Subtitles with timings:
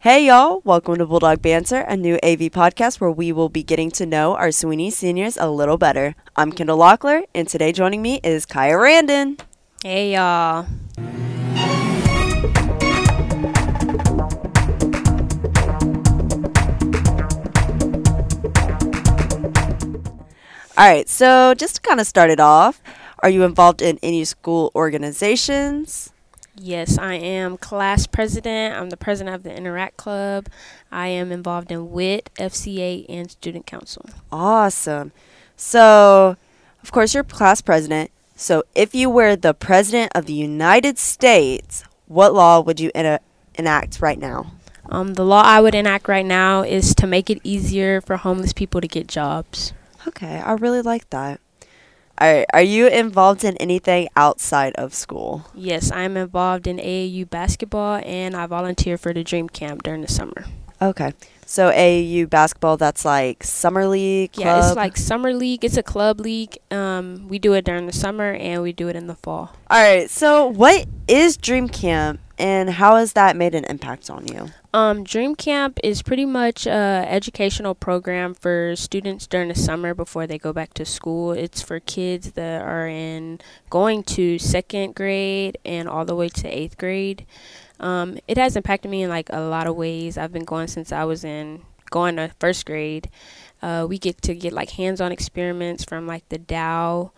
[0.00, 0.62] Hey, y'all.
[0.62, 4.36] Welcome to Bulldog Banter, a new AV podcast where we will be getting to know
[4.36, 6.14] our Sweeney seniors a little better.
[6.36, 9.38] I'm Kendall Lockler, and today joining me is Kaya Randon.
[9.82, 10.66] Hey, y'all.
[20.76, 22.80] All right, so just to kind of start it off,
[23.18, 26.12] are you involved in any school organizations?
[26.60, 28.74] Yes, I am class president.
[28.74, 30.48] I'm the president of the Interact Club.
[30.90, 34.04] I am involved in WIT, FCA, and Student Council.
[34.32, 35.12] Awesome.
[35.56, 36.36] So,
[36.82, 38.10] of course, you're class president.
[38.34, 43.20] So, if you were the president of the United States, what law would you ena-
[43.54, 44.52] enact right now?
[44.90, 48.52] Um, the law I would enact right now is to make it easier for homeless
[48.52, 49.72] people to get jobs.
[50.06, 51.40] Okay, I really like that.
[52.20, 55.46] All right, are you involved in anything outside of school?
[55.54, 60.08] Yes, I'm involved in AAU basketball and I volunteer for the Dream Camp during the
[60.08, 60.44] summer.
[60.82, 61.12] Okay,
[61.46, 64.46] so AAU basketball, that's like summer league, club?
[64.46, 65.64] Yeah, it's like summer league.
[65.64, 66.58] It's a club league.
[66.72, 69.54] Um, we do it during the summer and we do it in the fall.
[69.70, 74.26] All right, so what is Dream Camp and how has that made an impact on
[74.26, 74.48] you?
[74.78, 80.24] Um, Dream Camp is pretty much a educational program for students during the summer before
[80.28, 81.32] they go back to school.
[81.32, 83.40] It's for kids that are in
[83.70, 87.26] going to second grade and all the way to eighth grade.
[87.80, 90.16] Um, it has impacted me in like a lot of ways.
[90.16, 93.10] I've been going since I was in going to first grade.
[93.60, 97.10] Uh, we get to get like hands-on experiments from like the Dow,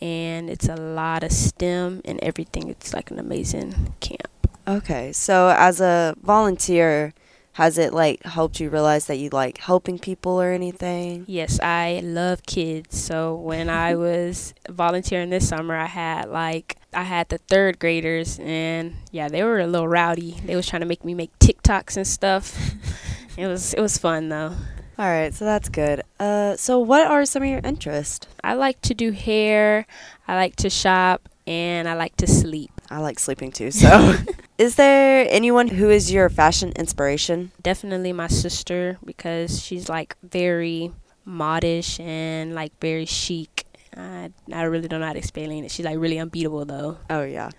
[0.00, 2.68] and it's a lot of STEM and everything.
[2.68, 4.33] It's like an amazing camp.
[4.66, 7.12] Okay, so as a volunteer,
[7.52, 11.24] has it like helped you realize that you like helping people or anything?
[11.28, 12.98] Yes, I love kids.
[12.98, 18.38] So when I was volunteering this summer, I had like I had the third graders,
[18.40, 20.40] and yeah, they were a little rowdy.
[20.44, 22.58] They was trying to make me make TikToks and stuff.
[23.36, 24.54] it was it was fun though.
[24.96, 26.02] All right, so that's good.
[26.20, 28.28] Uh, so what are some of your interests?
[28.44, 29.86] I like to do hair.
[30.28, 32.70] I like to shop, and I like to sleep.
[32.90, 33.72] I like sleeping too.
[33.72, 34.14] So,
[34.58, 37.50] is there anyone who is your fashion inspiration?
[37.62, 40.92] Definitely my sister because she's like very
[41.26, 43.66] modish and like very chic.
[43.96, 45.70] I I really don't know how to explain it.
[45.70, 46.98] She's like really unbeatable though.
[47.10, 47.50] Oh yeah.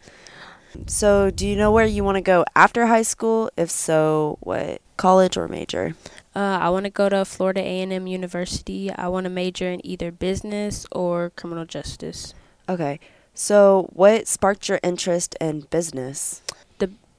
[0.87, 3.49] So, do you know where you want to go after high school?
[3.55, 5.95] If so, what college or major?
[6.35, 8.91] Uh, I want to go to Florida A&M University.
[8.91, 12.33] I want to major in either business or criminal justice.
[12.67, 12.99] Okay.
[13.33, 16.41] So, what sparked your interest in business?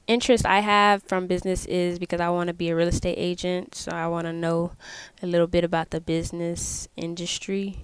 [0.07, 3.75] Interest I have from business is because I want to be a real estate agent.
[3.75, 4.71] So, I want to know
[5.21, 7.79] a little bit about the business industry.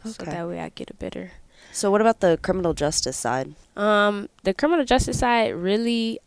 [0.00, 0.10] Okay.
[0.10, 1.32] So that way I get a better.
[1.72, 3.54] So, what about the criminal justice side?
[3.76, 6.20] Um, the criminal justice side really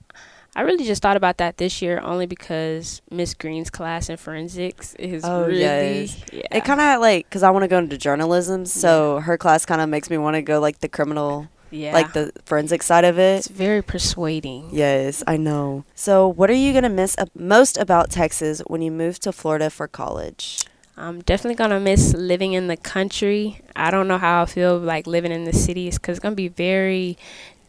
[0.53, 4.93] I really just thought about that this year only because Miss Green's class in forensics
[4.95, 6.21] is oh, really yes.
[6.33, 6.41] yeah.
[6.51, 9.21] It kind of like cuz I want to go into journalism, so yeah.
[9.23, 11.93] her class kind of makes me want to go like the criminal yeah.
[11.93, 13.39] like the forensic side of it.
[13.39, 14.69] It's very persuading.
[14.71, 15.85] Yes, I know.
[15.95, 19.69] So, what are you going to miss most about Texas when you move to Florida
[19.69, 20.65] for college?
[20.97, 23.61] I'm definitely gonna miss living in the country.
[23.75, 26.49] I don't know how I feel like living in the cities because it's gonna be
[26.49, 27.17] very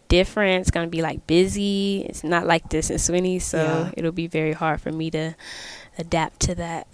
[0.08, 0.60] different.
[0.60, 2.04] It's gonna be like busy.
[2.08, 3.90] It's not like this in Sweeney, so yeah.
[3.96, 5.34] it'll be very hard for me to
[5.98, 6.88] adapt to that.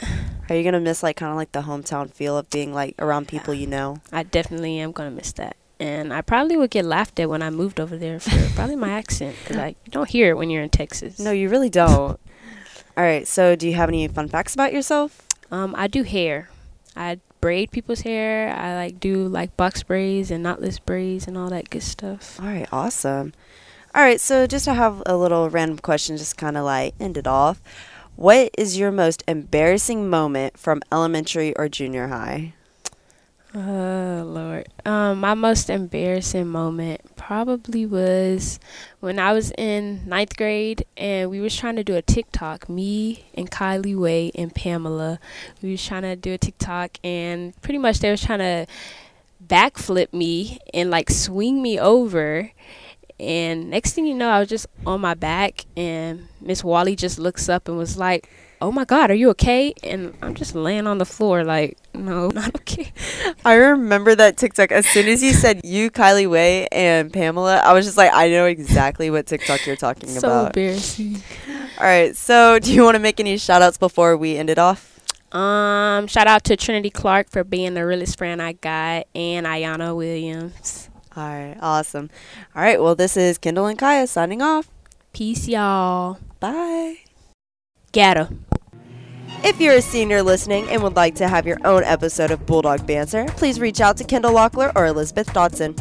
[0.48, 3.26] Are you gonna miss like kind of like the hometown feel of being like around
[3.26, 3.98] people you know?
[4.12, 7.50] I definitely am gonna miss that, and I probably would get laughed at when I
[7.50, 10.62] moved over there for probably my accent because like you don't hear it when you're
[10.62, 11.18] in Texas.
[11.18, 12.18] No, you really don't.
[12.96, 15.22] All right, so do you have any fun facts about yourself?
[15.50, 16.50] Um, I do hair.
[16.96, 18.52] I braid people's hair.
[18.52, 22.40] I like do like box braids and knotless braids and all that good stuff.
[22.40, 23.32] All right, awesome.
[23.94, 27.16] All right, so just to have a little random question, just kind of like end
[27.16, 27.62] it off.
[28.16, 32.54] What is your most embarrassing moment from elementary or junior high?
[33.60, 34.68] Oh Lord.
[34.84, 38.60] Um, my most embarrassing moment probably was
[39.00, 42.68] when I was in ninth grade and we was trying to do a TikTok.
[42.68, 45.18] Me and Kylie Way and Pamela.
[45.60, 48.66] We was trying to do a TikTok and pretty much they was trying to
[49.44, 52.52] backflip me and like swing me over.
[53.18, 57.18] And next thing you know, I was just on my back and Miss Wally just
[57.18, 58.30] looks up and was like,
[58.60, 59.72] oh my god are you okay?
[59.82, 62.92] And i'm just laying on the floor like no not okay.
[63.44, 67.72] I remember that tiktok as soon as you said you kylie way and pamela i
[67.72, 70.42] was just like i know exactly what tiktok you're talking so about.
[70.42, 71.22] so embarrassing.
[71.78, 74.58] All right so do you want to make any shout outs before we end it
[74.58, 75.00] off?
[75.32, 79.94] Um shout out to trinity clark for being the realest friend i got and ayana
[79.94, 80.88] williams.
[81.16, 82.10] All right awesome.
[82.54, 84.68] All right well this is kendall and kaya signing off.
[85.12, 86.18] Peace y'all.
[86.40, 86.98] Bye.
[87.92, 88.28] Gatta.
[89.48, 92.86] If you're a senior listening and would like to have your own episode of Bulldog
[92.86, 95.74] Banter, please reach out to Kendall Lockler or Elizabeth Dodson.